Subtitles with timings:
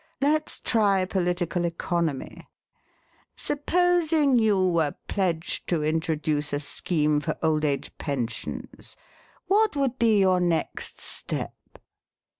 [0.19, 2.47] Let's try Political Economy.
[3.35, 8.97] Supposing you were pledged to introduce a scheme for Old Age Pensions,
[9.45, 11.53] what would be your next step